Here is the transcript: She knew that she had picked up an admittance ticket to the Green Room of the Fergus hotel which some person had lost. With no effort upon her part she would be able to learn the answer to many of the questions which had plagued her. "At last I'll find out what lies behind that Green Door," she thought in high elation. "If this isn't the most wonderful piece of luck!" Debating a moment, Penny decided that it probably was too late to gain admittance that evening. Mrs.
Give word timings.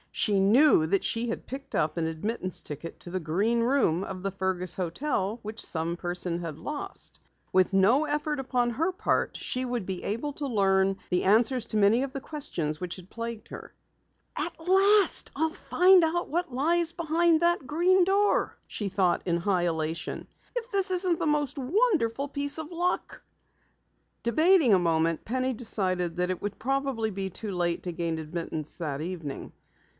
She 0.13 0.39
knew 0.39 0.87
that 0.87 1.03
she 1.03 1.29
had 1.29 1.45
picked 1.47 1.73
up 1.73 1.95
an 1.95 2.05
admittance 2.05 2.61
ticket 2.61 2.99
to 3.01 3.11
the 3.11 3.19
Green 3.19 3.59
Room 3.61 4.03
of 4.03 4.23
the 4.23 4.31
Fergus 4.31 4.75
hotel 4.75 5.39
which 5.41 5.63
some 5.63 5.95
person 5.95 6.39
had 6.41 6.57
lost. 6.57 7.19
With 7.53 7.73
no 7.73 8.05
effort 8.05 8.39
upon 8.39 8.71
her 8.71 8.91
part 8.91 9.37
she 9.37 9.63
would 9.63 9.85
be 9.85 10.03
able 10.03 10.33
to 10.33 10.47
learn 10.47 10.97
the 11.09 11.23
answer 11.23 11.59
to 11.61 11.77
many 11.77 12.03
of 12.03 12.11
the 12.11 12.19
questions 12.19 12.79
which 12.81 12.95
had 12.97 13.09
plagued 13.11 13.47
her. 13.49 13.73
"At 14.35 14.53
last 14.59 15.31
I'll 15.35 15.49
find 15.49 16.03
out 16.03 16.29
what 16.29 16.51
lies 16.51 16.91
behind 16.93 17.41
that 17.41 17.65
Green 17.67 18.03
Door," 18.03 18.57
she 18.67 18.89
thought 18.89 19.21
in 19.25 19.37
high 19.37 19.63
elation. 19.67 20.27
"If 20.55 20.71
this 20.71 20.91
isn't 20.91 21.19
the 21.19 21.27
most 21.27 21.57
wonderful 21.57 22.27
piece 22.27 22.57
of 22.57 22.71
luck!" 22.71 23.21
Debating 24.23 24.73
a 24.73 24.79
moment, 24.79 25.25
Penny 25.25 25.53
decided 25.53 26.17
that 26.17 26.31
it 26.31 26.59
probably 26.59 27.11
was 27.11 27.29
too 27.33 27.51
late 27.55 27.83
to 27.83 27.91
gain 27.91 28.17
admittance 28.19 28.77
that 28.77 28.99
evening. 29.01 29.49
Mrs. 29.49 29.51